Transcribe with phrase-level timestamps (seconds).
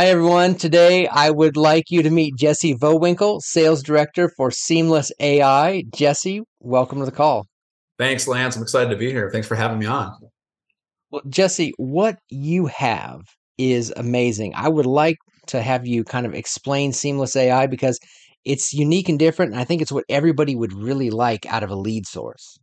[0.00, 0.54] Hi, everyone.
[0.54, 5.82] Today, I would like you to meet Jesse Vohwinkle, Sales Director for Seamless AI.
[5.94, 7.44] Jesse, welcome to the call.
[7.98, 8.56] Thanks, Lance.
[8.56, 9.28] I'm excited to be here.
[9.30, 10.16] Thanks for having me on.
[11.10, 13.20] Well, Jesse, what you have
[13.58, 14.54] is amazing.
[14.56, 15.18] I would like
[15.48, 17.98] to have you kind of explain Seamless AI because
[18.46, 19.52] it's unique and different.
[19.52, 22.58] And I think it's what everybody would really like out of a lead source.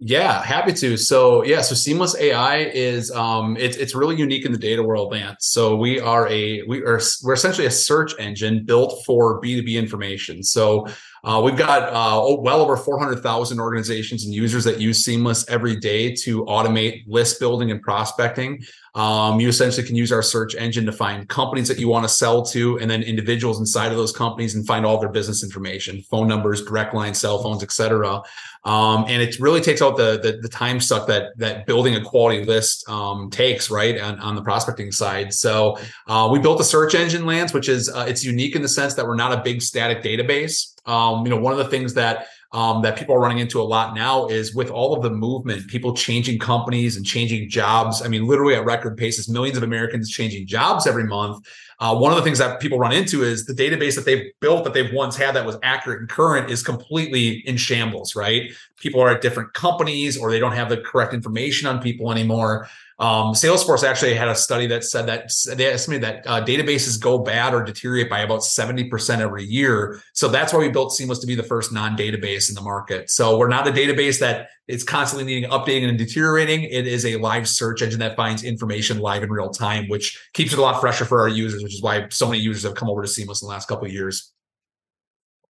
[0.00, 0.96] Yeah, happy to.
[0.96, 5.10] So yeah, so Seamless AI is um it's it's really unique in the data world,
[5.10, 5.46] Lance.
[5.46, 10.44] So we are a we are we're essentially a search engine built for B2B information.
[10.44, 10.86] So
[11.28, 16.14] uh, we've got uh, well over 400,000 organizations and users that use Seamless every day
[16.14, 18.64] to automate list building and prospecting.
[18.94, 22.08] Um, you essentially can use our search engine to find companies that you want to
[22.08, 26.00] sell to, and then individuals inside of those companies and find all their business information,
[26.10, 28.22] phone numbers, direct lines, cell phones, etc.
[28.64, 32.00] Um, and it really takes out the, the, the time suck that that building a
[32.02, 35.32] quality list um, takes, right, on, on the prospecting side.
[35.32, 38.68] So uh, we built a search engine, Lance, which is uh, it's unique in the
[38.68, 40.74] sense that we're not a big static database.
[40.88, 43.62] Um, you know, one of the things that um, that people are running into a
[43.62, 48.00] lot now is with all of the movement, people changing companies and changing jobs.
[48.02, 51.46] I mean, literally at record paces, millions of Americans changing jobs every month.
[51.78, 54.64] Uh, one of the things that people run into is the database that they've built
[54.64, 58.50] that they've once had that was accurate and current is completely in shambles, right?
[58.78, 62.66] People are at different companies or they don't have the correct information on people anymore.
[63.00, 67.18] Um, Salesforce actually had a study that said that they estimated that uh, databases go
[67.18, 70.00] bad or deteriorate by about 70% every year.
[70.14, 73.08] So that's why we built Seamless to be the first non database in the market.
[73.08, 76.64] So we're not a database that is constantly needing updating and deteriorating.
[76.64, 80.52] It is a live search engine that finds information live in real time, which keeps
[80.52, 82.90] it a lot fresher for our users, which is why so many users have come
[82.90, 84.32] over to Seamless in the last couple of years.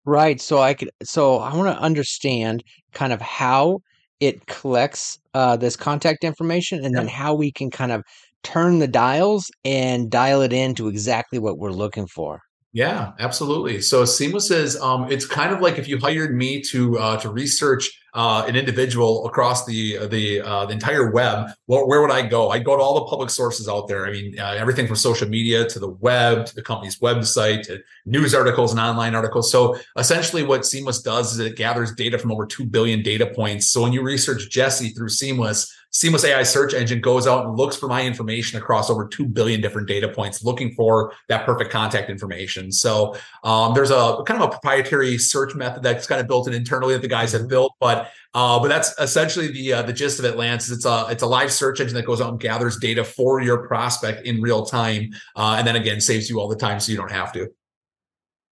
[0.04, 0.40] Right.
[0.40, 3.82] So I could, so I want to understand kind of how
[4.20, 8.02] it collects uh, this contact information and then how we can kind of
[8.42, 12.40] turn the dials and dial it into exactly what we're looking for.
[12.72, 13.80] Yeah, absolutely.
[13.80, 17.30] So Seamless is um, it's kind of like if you hired me to uh, to
[17.30, 22.26] research uh, an individual across the the, uh, the entire web, well, where would I
[22.26, 22.48] go?
[22.50, 24.06] I'd go to all the public sources out there.
[24.06, 27.82] I mean, uh, everything from social media to the web to the company's website to
[28.06, 29.52] news articles and online articles.
[29.52, 33.66] So essentially, what Seamless does is it gathers data from over two billion data points.
[33.66, 37.74] So when you research Jesse through Seamless, Seamless AI search engine goes out and looks
[37.74, 42.10] for my information across over 2 billion different data points, looking for that perfect contact
[42.10, 42.70] information.
[42.70, 46.52] So um, there's a kind of a proprietary search method that's kind of built in
[46.52, 50.18] internally that the guys have built, but uh, but that's essentially the uh, the gist
[50.18, 50.70] of it, Lance.
[50.70, 53.66] It's a it's a live search engine that goes out and gathers data for your
[53.66, 56.98] prospect in real time, uh, and then again saves you all the time so you
[56.98, 57.48] don't have to.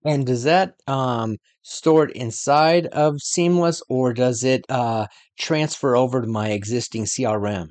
[0.05, 5.07] And does that um, store it inside of Seamless, or does it uh,
[5.39, 7.69] transfer over to my existing CRM?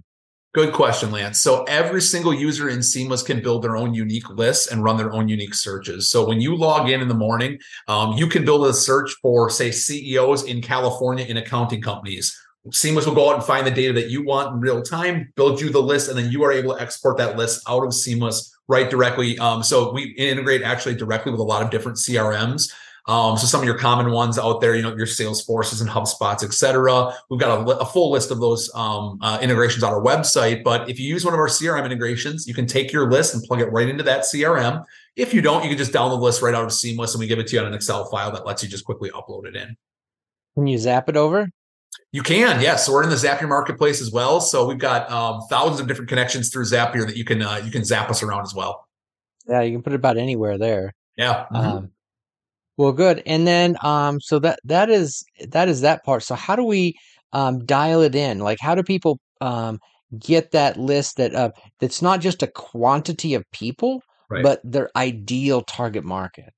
[0.53, 1.41] Good question, Lance.
[1.41, 5.11] So every single user in Seamless can build their own unique lists and run their
[5.11, 6.11] own unique searches.
[6.11, 7.57] So when you log in in the morning,
[7.87, 12.37] um, you can build a search for, say, CEOs in California in accounting companies.
[12.71, 15.59] Seamless will go out and find the data that you want in real time, build
[15.59, 18.52] you the list, and then you are able to export that list out of Seamless
[18.67, 19.37] right directly.
[19.39, 22.71] Um, so we integrate actually directly with a lot of different CRMs.
[23.05, 26.41] Um, so some of your common ones out there, you know, your Salesforces and HubSpots,
[26.41, 27.13] et cetera.
[27.29, 30.63] We've got a, a full list of those um, uh, integrations on our website.
[30.63, 33.43] But if you use one of our CRM integrations, you can take your list and
[33.43, 34.85] plug it right into that CRM.
[35.17, 37.27] If you don't, you can just download the list right out of Seamless, and we
[37.27, 39.55] give it to you on an Excel file that lets you just quickly upload it
[39.55, 39.75] in.
[40.55, 41.49] Can you zap it over?
[42.13, 42.85] You can, yes.
[42.85, 44.39] So we're in the Zapier marketplace as well.
[44.39, 47.71] So we've got um, thousands of different connections through Zapier that you can uh, you
[47.71, 48.87] can zap us around as well.
[49.47, 50.93] Yeah, you can put it about anywhere there.
[51.17, 51.45] Yeah.
[51.51, 51.55] Mm-hmm.
[51.55, 51.91] Um,
[52.77, 53.23] well, good.
[53.25, 56.21] And then, um, so that that is that is that part.
[56.21, 56.95] So how do we
[57.31, 58.39] um, dial it in?
[58.39, 59.79] Like, how do people um,
[60.19, 64.43] get that list that uh, that's not just a quantity of people, right.
[64.43, 66.53] but their ideal target market?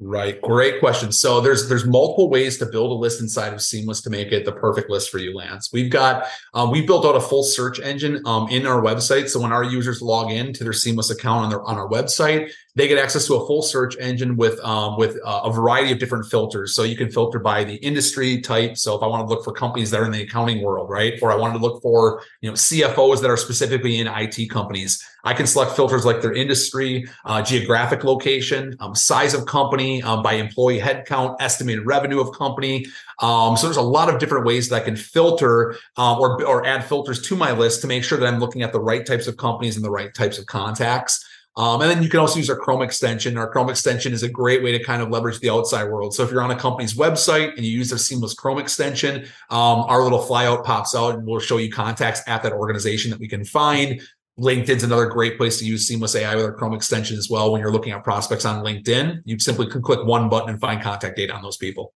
[0.00, 0.40] Right.
[0.40, 1.10] Great question.
[1.10, 4.44] So there's there's multiple ways to build a list inside of Seamless to make it
[4.44, 5.72] the perfect list for you, Lance.
[5.72, 9.28] We've got um, we've built out a full search engine um, in our website.
[9.28, 12.52] So when our users log in to their Seamless account on their on our website,
[12.76, 15.98] they get access to a full search engine with um, with uh, a variety of
[15.98, 16.76] different filters.
[16.76, 18.76] So you can filter by the industry type.
[18.76, 21.18] So if I want to look for companies that are in the accounting world, right,
[21.20, 25.04] or I wanted to look for you know CFOs that are specifically in IT companies,
[25.28, 30.22] I can select filters like their industry, uh, geographic location, um, size of company, um,
[30.22, 32.86] by employee headcount, estimated revenue of company.
[33.20, 36.66] Um, so there's a lot of different ways that I can filter um, or or
[36.66, 39.26] add filters to my list to make sure that I'm looking at the right types
[39.26, 41.22] of companies and the right types of contacts.
[41.58, 43.36] Um, and then you can also use our Chrome extension.
[43.36, 46.14] Our Chrome extension is a great way to kind of leverage the outside world.
[46.14, 49.80] So if you're on a company's website and you use their seamless Chrome extension, um,
[49.90, 53.26] our little flyout pops out and we'll show you contacts at that organization that we
[53.26, 54.00] can find.
[54.38, 57.50] LinkedIn's another great place to use Seamless AI with our Chrome extension as well.
[57.50, 60.80] When you're looking at prospects on LinkedIn, you simply can click one button and find
[60.80, 61.92] contact data on those people.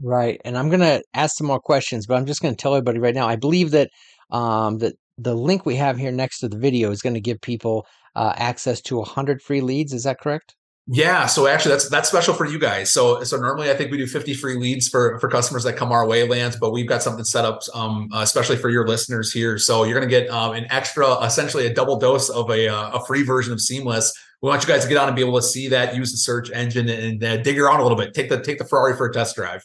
[0.00, 0.40] Right.
[0.44, 2.98] And I'm going to ask some more questions, but I'm just going to tell everybody
[2.98, 3.26] right now.
[3.26, 3.90] I believe that
[4.30, 7.40] um, that the link we have here next to the video is going to give
[7.40, 9.92] people uh, access to 100 free leads.
[9.92, 10.54] Is that correct?
[10.88, 12.92] Yeah, so actually that's that's special for you guys.
[12.92, 15.90] So so normally I think we do 50 free leads for for customers that come
[15.90, 19.58] our way, Lance, but we've got something set up um, especially for your listeners here.
[19.58, 22.90] So you're going to get um, an extra essentially a double dose of a uh,
[22.90, 24.12] a free version of Seamless.
[24.42, 26.18] We want you guys to get on and be able to see that, use the
[26.18, 28.14] search engine and uh, dig around a little bit.
[28.14, 29.64] Take the take the Ferrari for a test drive.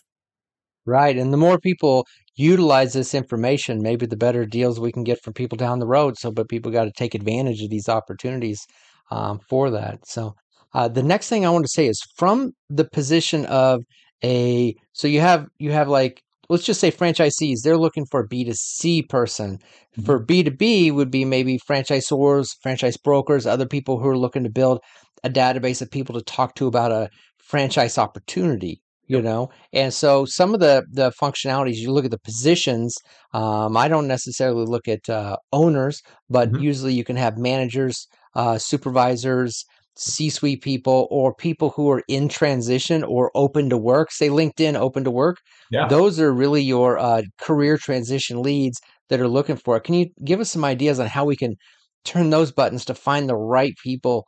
[0.87, 1.15] Right.
[1.15, 5.31] And the more people utilize this information, maybe the better deals we can get for
[5.31, 6.17] people down the road.
[6.17, 8.65] So, but people got to take advantage of these opportunities
[9.11, 9.99] um, for that.
[10.07, 10.33] So,
[10.73, 13.83] uh, the next thing I want to say is from the position of
[14.23, 18.27] a so you have you have like let's just say franchisees they're looking for a
[18.27, 20.03] b2c person mm-hmm.
[20.03, 24.79] for b2b would be maybe franchisors franchise brokers other people who are looking to build
[25.23, 30.25] a database of people to talk to about a franchise opportunity you know and so
[30.25, 32.95] some of the the functionalities you look at the positions
[33.33, 36.63] um, i don't necessarily look at uh, owners but mm-hmm.
[36.63, 39.65] usually you can have managers uh, supervisors
[39.95, 45.03] c-suite people or people who are in transition or open to work say linkedin open
[45.03, 45.37] to work
[45.69, 45.87] yeah.
[45.87, 48.79] those are really your uh, career transition leads
[49.09, 51.55] that are looking for it can you give us some ideas on how we can
[52.05, 54.25] turn those buttons to find the right people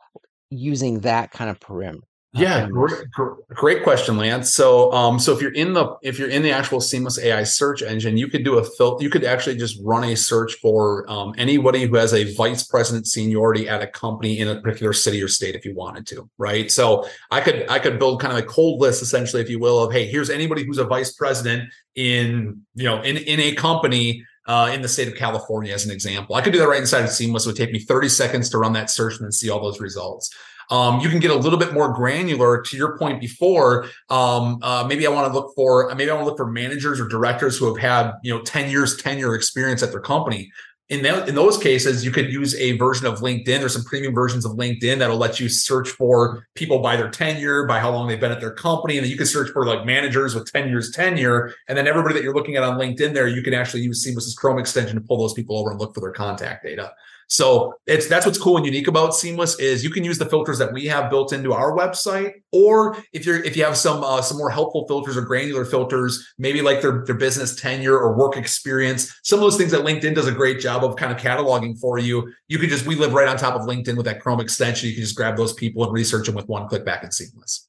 [0.50, 3.10] using that kind of perimeter yeah, great,
[3.50, 4.52] great question, Lance.
[4.52, 7.82] So, um, so if you're in the if you're in the actual Seamless AI search
[7.82, 9.04] engine, you could do a filter.
[9.04, 13.06] You could actually just run a search for um, anybody who has a vice president
[13.06, 16.70] seniority at a company in a particular city or state, if you wanted to, right?
[16.72, 19.84] So, I could I could build kind of a cold list, essentially, if you will,
[19.84, 24.24] of hey, here's anybody who's a vice president in you know in in a company
[24.46, 26.34] uh, in the state of California, as an example.
[26.34, 27.46] I could do that right inside of Seamless.
[27.46, 29.80] It would take me 30 seconds to run that search and then see all those
[29.80, 30.34] results.
[30.70, 33.86] Um, you can get a little bit more granular to your point before.
[34.10, 37.00] Um, uh, maybe I want to look for maybe I want to look for managers
[37.00, 40.50] or directors who have had you know 10 years tenure experience at their company.
[40.90, 44.14] In, that, in those cases, you could use a version of LinkedIn or some premium
[44.14, 48.06] versions of LinkedIn that'll let you search for people by their tenure, by how long
[48.06, 48.98] they've been at their company.
[48.98, 51.54] And then you can search for like managers with 10 years tenure.
[51.68, 54.34] And then everybody that you're looking at on LinkedIn there, you can actually use Seamless's
[54.34, 56.92] Chrome extension to pull those people over and look for their contact data.
[57.28, 60.58] So it's that's what's cool and unique about Seamless is you can use the filters
[60.58, 64.22] that we have built into our website, or if you're if you have some uh,
[64.22, 68.36] some more helpful filters or granular filters, maybe like their their business tenure or work
[68.36, 71.78] experience, some of those things that LinkedIn does a great job of kind of cataloging
[71.78, 72.32] for you.
[72.48, 74.88] You can just we live right on top of LinkedIn with that Chrome extension.
[74.88, 77.68] You can just grab those people and research them with one click back in Seamless.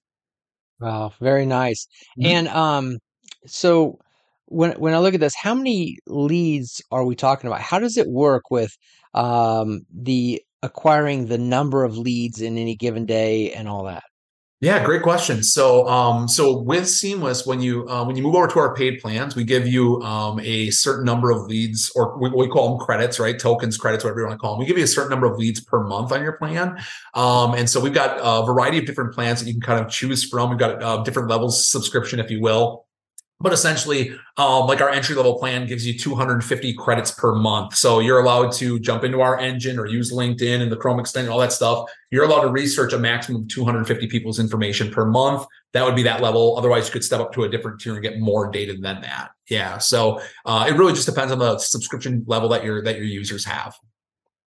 [0.80, 1.88] Wow, very nice.
[2.20, 2.32] Mm-hmm.
[2.32, 3.00] And um,
[3.46, 4.00] so
[4.48, 7.62] when when I look at this, how many leads are we talking about?
[7.62, 8.78] How does it work with
[9.16, 14.04] um, the acquiring the number of leads in any given day and all that?
[14.62, 15.44] Yeah, great question.
[15.44, 19.02] So, um, so with Seamless, when you uh, when you move over to our paid
[19.02, 22.86] plans, we give you um, a certain number of leads, or we, we, call them
[22.86, 23.38] credits, right?
[23.38, 24.60] Tokens, credits, whatever you want to call them.
[24.60, 26.78] We give you a certain number of leads per month on your plan,
[27.14, 29.92] um, and so we've got a variety of different plans that you can kind of
[29.92, 30.50] choose from.
[30.50, 32.86] We've got uh, different levels subscription, if you will
[33.40, 37.76] but essentially um, like our entry level plan gives you 250 credits per month.
[37.76, 41.32] So you're allowed to jump into our engine or use linkedin and the chrome extension
[41.32, 41.90] all that stuff.
[42.12, 45.46] You're allowed to research a maximum of 250 people's information per month.
[45.74, 46.58] That would be that level.
[46.58, 49.32] Otherwise you could step up to a different tier and get more data than that.
[49.50, 49.80] Yeah.
[49.80, 53.44] So uh, it really just depends on the subscription level that your that your users
[53.46, 53.76] have.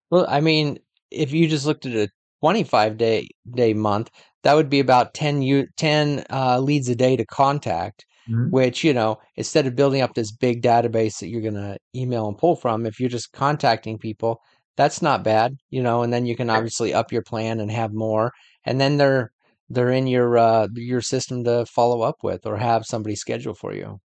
[0.09, 0.79] Well i mean
[1.11, 2.09] if you just looked at a
[2.41, 4.09] 25 day day month
[4.43, 8.49] that would be about 10 u 10 uh, leads a day to contact mm-hmm.
[8.49, 12.27] which you know instead of building up this big database that you're going to email
[12.27, 14.41] and pull from if you're just contacting people
[14.77, 17.93] that's not bad you know and then you can obviously up your plan and have
[17.93, 18.31] more
[18.65, 19.31] and then they're
[19.69, 23.73] they're in your uh your system to follow up with or have somebody schedule for
[23.73, 23.99] you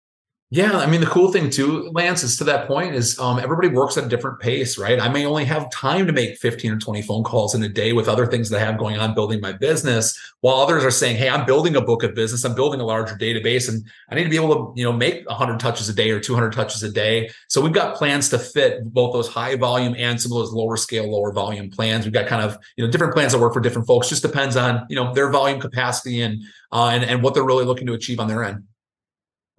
[0.52, 3.68] yeah, I mean the cool thing too, Lance, is to that point is um, everybody
[3.68, 5.00] works at a different pace, right?
[5.00, 7.94] I may only have time to make 15 or 20 phone calls in a day
[7.94, 11.16] with other things that I have going on building my business, while others are saying,
[11.16, 14.24] "Hey, I'm building a book of business, I'm building a larger database, and I need
[14.24, 16.92] to be able to, you know, make 100 touches a day or 200 touches a
[16.92, 20.52] day." So we've got plans to fit both those high volume and some of those
[20.52, 22.04] lower scale, lower volume plans.
[22.04, 24.10] We've got kind of you know different plans that work for different folks.
[24.10, 26.42] Just depends on you know their volume capacity and
[26.72, 28.64] uh, and and what they're really looking to achieve on their end.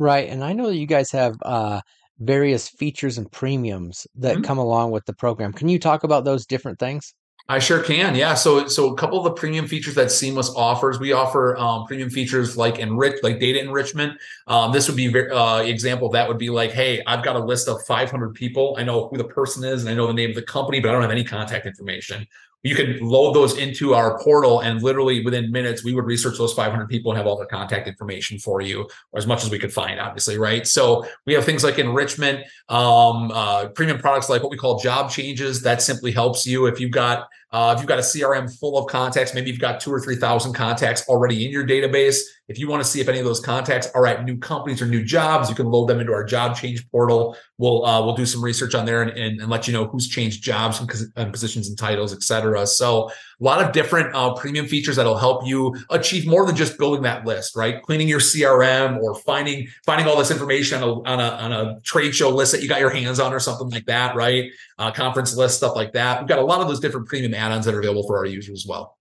[0.03, 1.79] Right, and I know that you guys have uh,
[2.19, 4.43] various features and premiums that Mhm.
[4.43, 5.53] come along with the program.
[5.53, 7.13] Can you talk about those different things?
[7.47, 8.13] I sure can.
[8.13, 8.33] Yeah.
[8.33, 12.09] So, so a couple of the premium features that Seamless offers, we offer um, premium
[12.09, 14.17] features like enrich, like data enrichment.
[14.47, 17.43] Um, this would be very, uh, example that would be like, hey, I've got a
[17.43, 18.75] list of 500 people.
[18.77, 20.89] I know who the person is, and I know the name of the company, but
[20.89, 22.27] I don't have any contact information
[22.63, 26.53] you can load those into our portal and literally within minutes we would research those
[26.53, 29.59] 500 people and have all their contact information for you or as much as we
[29.59, 30.65] could find obviously right?
[30.65, 35.11] So we have things like enrichment um, uh, premium products like what we call job
[35.11, 35.61] changes.
[35.61, 36.65] That simply helps you.
[36.65, 39.79] If you've got uh, if you've got a crm full of contacts maybe you've got
[39.79, 42.19] two or three thousand contacts already in your database
[42.49, 44.85] if you want to see if any of those contacts are at new companies or
[44.85, 48.25] new jobs you can load them into our job change portal we'll uh, we'll do
[48.25, 51.31] some research on there and, and, and, let you know who's changed jobs and, and
[51.31, 52.65] positions and titles, et cetera.
[52.67, 53.09] So
[53.43, 57.01] a lot of different uh, premium features that'll help you achieve more than just building
[57.03, 57.81] that list, right?
[57.81, 61.79] Cleaning your CRM or finding finding all this information on a on a, on a
[61.81, 64.49] trade show list that you got your hands on or something like that, right?
[64.79, 66.21] Uh, conference list, stuff like that.
[66.21, 68.61] We've got a lot of those different premium add-ons that are available for our users
[68.61, 68.97] as well.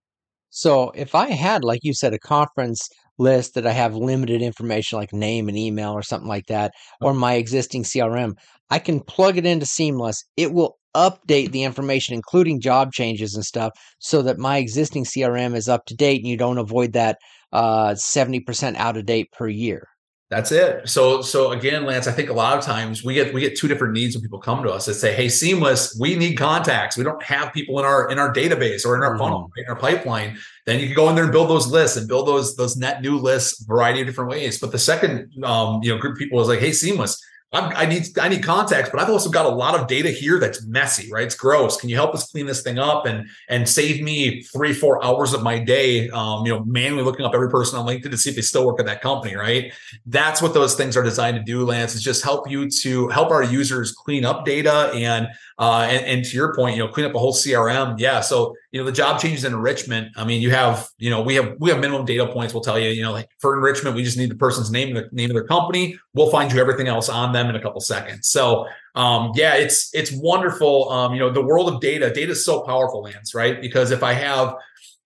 [0.50, 4.98] So if I had, like you said, a conference list that I have limited information
[4.98, 8.34] like name and email or something like that, or my existing CRM,
[8.70, 10.24] I can plug it into Seamless.
[10.36, 15.54] It will update the information, including job changes and stuff, so that my existing CRM
[15.54, 17.18] is up to date and you don't avoid that
[17.52, 19.88] uh, 70% out of date per year.
[20.32, 20.88] That's it.
[20.88, 23.68] So so again, Lance, I think a lot of times we get we get two
[23.68, 26.96] different needs when people come to us that say, "Hey, Seamless, we need contacts.
[26.96, 29.18] We don't have people in our in our database or in our mm-hmm.
[29.18, 31.98] funnel, right, in our pipeline." Then you can go in there and build those lists
[31.98, 34.58] and build those those net new lists, variety of different ways.
[34.58, 37.22] But the second um, you know group of people is like, "Hey, Seamless,
[37.54, 40.38] I'm, i need I need contacts, but I've also got a lot of data here
[40.38, 41.24] that's messy, right?
[41.24, 41.76] It's gross.
[41.76, 45.34] Can you help us clean this thing up and and save me three four hours
[45.34, 46.08] of my day?
[46.10, 48.66] Um, you know, manually looking up every person on LinkedIn to see if they still
[48.66, 49.72] work at that company, right?
[50.06, 51.94] That's what those things are designed to do, Lance.
[51.94, 55.28] Is just help you to help our users clean up data and
[55.58, 57.98] uh, and, and to your point, you know, clean up a whole CRM.
[57.98, 60.12] Yeah, so you know the job changes in enrichment.
[60.16, 62.78] I mean you have you know we have we have minimum data points we'll tell
[62.78, 65.34] you you know like for enrichment we just need the person's name the name of
[65.34, 65.98] their company.
[66.14, 68.28] We'll find you everything else on them in a couple seconds.
[68.28, 70.90] So um yeah it's it's wonderful.
[70.90, 73.60] Um you know the world of data data is so powerful lance right?
[73.60, 74.56] Because if i have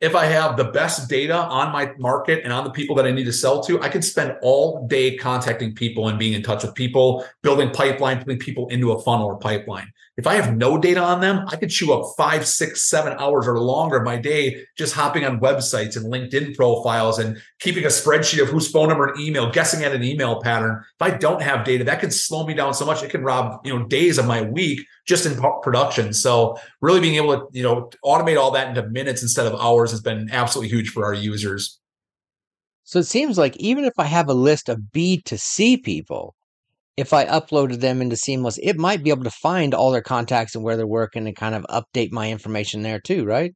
[0.01, 3.11] if I have the best data on my market and on the people that I
[3.11, 6.65] need to sell to, I can spend all day contacting people and being in touch
[6.65, 9.91] with people, building pipeline, putting people into a funnel or pipeline.
[10.17, 13.47] If I have no data on them, I could chew up five, six, seven hours
[13.47, 17.89] or longer of my day just hopping on websites and LinkedIn profiles and keeping a
[17.89, 20.83] spreadsheet of whose phone number and email, guessing at an email pattern.
[20.99, 23.03] If I don't have data, that can slow me down so much.
[23.03, 26.15] It can rob, you know, days of my week just in production.
[26.15, 29.91] So really being able to, you know, automate all that into minutes instead of hours
[29.91, 31.79] has been absolutely huge for our users.
[32.85, 36.35] So it seems like even if I have a list of B to C people,
[36.97, 40.55] if I uploaded them into Seamless, it might be able to find all their contacts
[40.55, 43.55] and where they're working and kind of update my information there too, right?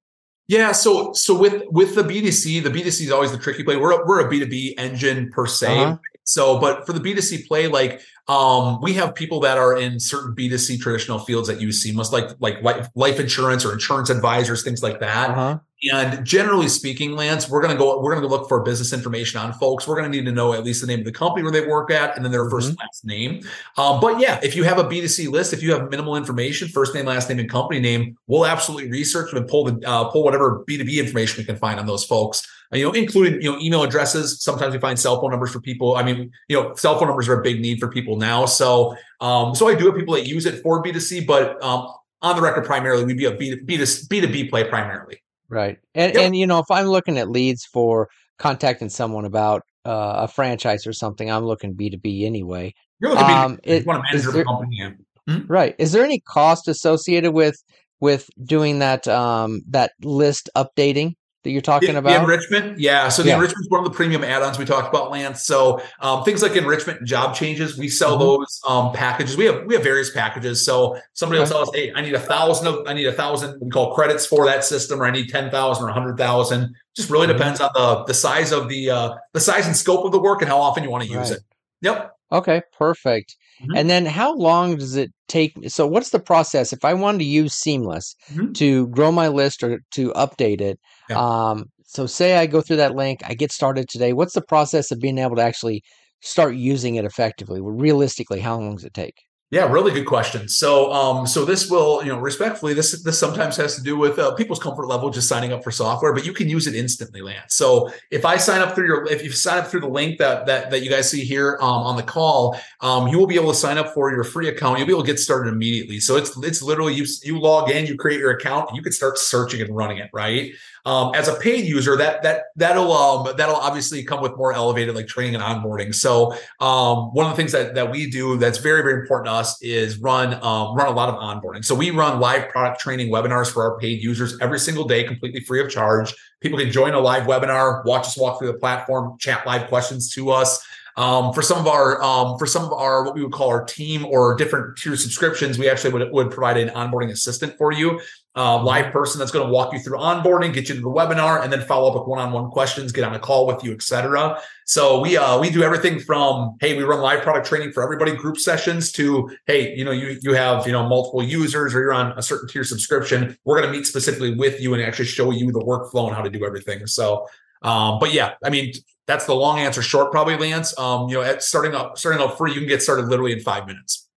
[0.48, 3.76] Yeah, so so with with the B2C, the B2C is always the tricky play.
[3.76, 5.78] We're a, we're a B2B engine per se.
[5.78, 5.96] Uh-huh.
[6.24, 10.34] So, but for the B2C play, like um, we have people that are in certain
[10.34, 14.82] B2C traditional fields that use Seamless, like like life, life insurance or insurance advisors, things
[14.82, 15.30] like that.
[15.30, 15.58] Uh-huh.
[15.90, 19.54] And generally speaking, Lance, we're gonna go we're gonna go look for business information on
[19.54, 19.88] folks.
[19.88, 21.90] We're gonna need to know at least the name of the company where they work
[21.90, 22.50] at, and then their mm-hmm.
[22.50, 23.42] first last name.
[23.78, 26.94] Um, but yeah, if you have a B2C list, if you have minimal information, first
[26.94, 30.64] name, last name, and company name, we'll absolutely research and pull the uh, pull whatever
[30.68, 34.40] B2B information we can find on those folks you know, including, you know, email addresses.
[34.42, 35.96] Sometimes we find cell phone numbers for people.
[35.96, 38.46] I mean, you know, cell phone numbers are a big need for people now.
[38.46, 41.88] So, um, so I do have people that use it for B2C, but um,
[42.22, 45.20] on the record, primarily, we'd be a B2, B2, B2B play primarily.
[45.50, 45.78] Right.
[45.94, 46.24] And, yep.
[46.24, 50.86] and, you know, if I'm looking at leads for contacting someone about uh, a franchise
[50.86, 52.72] or something, I'm looking B2B anyway.
[53.00, 53.80] You're looking um, B2B.
[53.80, 54.94] You want to manage there, company.
[55.28, 55.46] Hmm?
[55.46, 55.74] Right.
[55.78, 57.56] Is there any cost associated with
[58.00, 61.14] with doing that um, that list updating?
[61.42, 62.10] That you're talking about?
[62.10, 63.08] The enrichment, yeah.
[63.08, 63.36] So the yeah.
[63.36, 65.46] enrichment is one of the premium add-ons we talked about, Lance.
[65.46, 68.20] So um, things like enrichment and job changes, we sell mm-hmm.
[68.20, 69.36] those um, packages.
[69.36, 70.64] We have we have various packages.
[70.64, 71.48] So somebody okay.
[71.48, 73.94] will tell us, hey, I need a thousand of I need a thousand we call
[73.94, 76.74] credits for that system, or I need ten thousand or a hundred thousand.
[76.96, 77.38] Just really mm-hmm.
[77.38, 80.42] depends on the the size of the uh, the size and scope of the work
[80.42, 81.38] and how often you want to use right.
[81.38, 81.44] it.
[81.82, 82.16] Yep.
[82.32, 83.36] Okay, perfect.
[83.62, 83.76] Mm-hmm.
[83.76, 85.52] And then how long does it take?
[85.68, 88.52] So, what's the process if I wanted to use Seamless mm-hmm.
[88.52, 90.78] to grow my list or to update it?
[91.08, 91.18] Yeah.
[91.18, 94.12] Um, so, say I go through that link, I get started today.
[94.12, 95.82] What's the process of being able to actually
[96.22, 97.60] start using it effectively?
[97.62, 99.16] Realistically, how long does it take?
[99.52, 100.48] Yeah, really good question.
[100.48, 104.16] So, um, so this will, you know, respectfully, this this sometimes has to do with
[104.16, 107.20] uh, people's comfort level just signing up for software, but you can use it instantly,
[107.20, 107.56] Lance.
[107.56, 110.46] So, if I sign up through your, if you sign up through the link that
[110.46, 113.50] that that you guys see here um, on the call, um, you will be able
[113.50, 114.78] to sign up for your free account.
[114.78, 115.98] You'll be able to get started immediately.
[115.98, 119.18] So it's it's literally you you log in, you create your account, you can start
[119.18, 120.52] searching and running it, right?
[120.86, 124.94] Um, as a paid user, that that that'll um, that'll obviously come with more elevated
[124.94, 125.92] like training and onboarding.
[125.92, 129.32] So um, one of the things that that we do that's very very important to
[129.32, 131.64] us is run um, run a lot of onboarding.
[131.64, 135.40] So we run live product training webinars for our paid users every single day, completely
[135.40, 136.14] free of charge.
[136.40, 140.12] People can join a live webinar, watch us walk through the platform, chat live questions
[140.14, 140.64] to us.
[140.96, 143.64] Um, for some of our um, for some of our what we would call our
[143.64, 148.00] team or different tier subscriptions, we actually would, would provide an onboarding assistant for you,
[148.36, 151.42] uh, live person that's going to walk you through onboarding, get you to the webinar,
[151.42, 154.40] and then follow up with one-on-one questions, get on a call with you, etc.
[154.66, 158.14] So we uh, we do everything from hey, we run live product training for everybody,
[158.14, 161.92] group sessions to hey, you know you you have you know multiple users or you're
[161.92, 163.36] on a certain tier subscription.
[163.44, 166.22] We're going to meet specifically with you and actually show you the workflow and how
[166.22, 166.86] to do everything.
[166.86, 167.26] So
[167.62, 168.72] um, but yeah, I mean,
[169.06, 170.76] that's the long answer short, probably, Lance.
[170.78, 173.40] Um, you know, at starting up, starting up free, you can get started literally in
[173.40, 174.08] five minutes.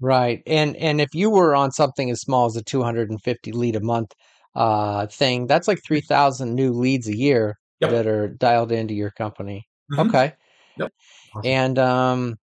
[0.00, 3.80] Right, and and if you were on something as small as a 250 lead a
[3.80, 4.12] month
[4.54, 7.90] uh, thing, that's like 3,000 new leads a year yep.
[7.90, 9.66] that are dialed into your company.
[9.92, 10.08] Mm-hmm.
[10.08, 10.32] Okay.
[10.78, 10.92] Yep.
[11.34, 11.50] Awesome.
[11.50, 12.36] And um,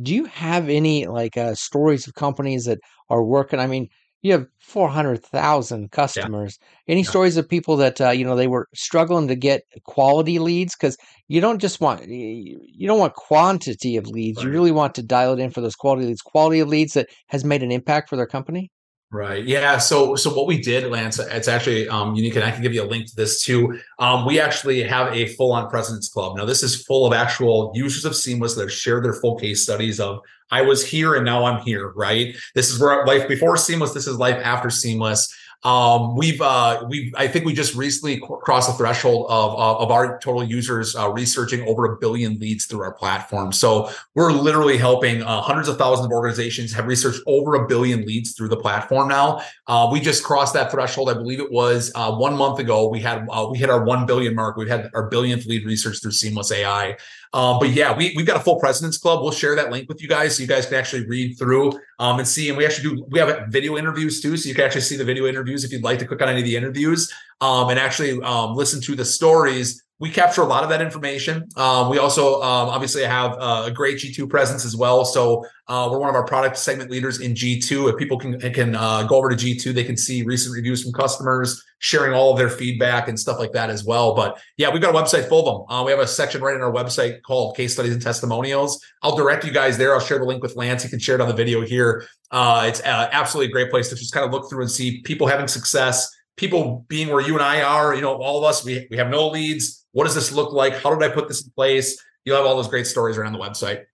[0.00, 3.58] do you have any like uh, stories of companies that are working?
[3.58, 3.88] I mean,
[4.22, 6.58] you have 400,000 customers.
[6.60, 6.92] Yeah.
[6.92, 7.10] Any yeah.
[7.10, 10.96] stories of people that uh, you know they were struggling to get quality leads cuz
[11.28, 14.38] you don't just want you don't want quantity of leads.
[14.38, 14.46] Right.
[14.46, 16.22] You really want to dial it in for those quality leads.
[16.22, 18.70] Quality of leads that has made an impact for their company?
[19.10, 19.42] Right.
[19.42, 19.78] Yeah.
[19.78, 22.82] So so what we did, Lance, it's actually um, unique, and I can give you
[22.82, 23.78] a link to this too.
[23.98, 26.36] Um, we actually have a full-on President's Club.
[26.36, 29.62] Now, this is full of actual users of Seamless that have shared their full case
[29.62, 31.90] studies of I was here and now I'm here.
[31.90, 32.36] Right.
[32.54, 33.92] This is where life before Seamless.
[33.92, 35.34] This is life after Seamless.
[35.64, 39.90] Um, we've uh, we I think we just recently crossed the threshold of uh, of
[39.90, 43.50] our total users uh, researching over a billion leads through our platform.
[43.50, 48.02] So we're literally helping uh, hundreds of thousands of organizations have researched over a billion
[48.02, 49.42] leads through the platform now.
[49.66, 51.10] Uh, we just crossed that threshold.
[51.10, 52.88] I believe it was uh, one month ago.
[52.88, 54.56] We had we hit our one billion mark.
[54.56, 56.96] We've had our billionth lead research through Seamless AI.
[57.32, 59.22] Um, but yeah, we, we've got a full president's club.
[59.22, 62.18] We'll share that link with you guys so you guys can actually read through um,
[62.18, 62.48] and see.
[62.48, 64.36] And we actually do, we have video interviews too.
[64.36, 66.40] So you can actually see the video interviews if you'd like to click on any
[66.40, 70.62] of the interviews um, and actually um, listen to the stories we capture a lot
[70.62, 71.48] of that information.
[71.56, 75.04] Um, we also um, obviously have uh, a great G2 presence as well.
[75.04, 77.90] So uh, we're one of our product segment leaders in G2.
[77.90, 80.92] If people can can uh, go over to G2, they can see recent reviews from
[80.92, 84.14] customers, sharing all of their feedback and stuff like that as well.
[84.14, 85.76] But yeah, we've got a website full of them.
[85.76, 88.80] Uh, we have a section right in our website called Case Studies and Testimonials.
[89.02, 89.94] I'll direct you guys there.
[89.94, 90.84] I'll share the link with Lance.
[90.84, 92.06] You can share it on the video here.
[92.30, 95.26] Uh, it's absolutely a great place to just kind of look through and see people
[95.26, 98.86] having success people being where you and I are, you know, all of us, we,
[98.90, 100.74] we have no leads what does this look like?
[100.74, 102.02] How did I put this in place?
[102.24, 103.84] You'll have all those great stories around the website.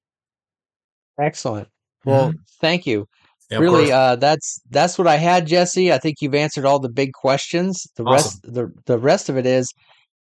[1.20, 1.68] Excellent.
[2.04, 2.38] Well, mm-hmm.
[2.60, 3.06] thank you.
[3.50, 5.92] Yeah, really, uh, that's that's what I had, Jesse.
[5.92, 7.86] I think you've answered all the big questions.
[7.96, 8.14] The awesome.
[8.14, 9.72] rest, the the rest of it is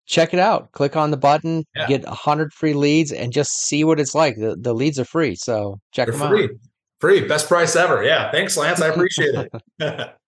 [0.07, 0.71] check it out.
[0.71, 1.87] Click on the button, yeah.
[1.87, 4.35] get a hundred free leads, and just see what it's like.
[4.37, 6.43] The the leads are free, so check They're them free.
[6.45, 6.49] out.
[6.99, 8.03] Free, best price ever.
[8.03, 8.81] Yeah, thanks, Lance.
[8.81, 9.51] I appreciate it.